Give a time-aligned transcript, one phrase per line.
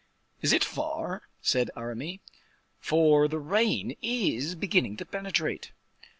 [0.41, 2.17] "Is it far?" asked Aramis,
[2.79, 5.73] "for the rain is beginning to penetrate."